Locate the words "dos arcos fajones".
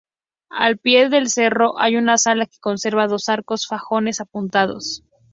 3.05-4.19